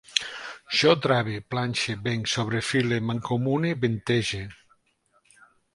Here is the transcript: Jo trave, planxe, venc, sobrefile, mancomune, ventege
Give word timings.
Jo 0.77 0.93
trave, 1.03 1.35
planxe, 1.55 1.97
venc, 2.09 2.33
sobrefile, 2.33 3.01
mancomune, 3.11 3.77
ventege 3.87 4.45